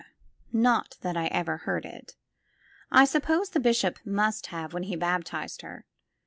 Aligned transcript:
»Not 0.51 0.97
that 1.01 1.15
I 1.15 1.27
ever 1.27 1.57
heard 1.57 1.85
it. 1.85 2.13
I 2.91 3.05
suppose 3.05 3.51
the 3.51 3.59
bishop 3.59 3.99
must 4.03 4.47
have, 4.47 4.73
when 4.73 4.81
he 4.89 4.95
baptized 4.95 5.61
her. 5.61 5.85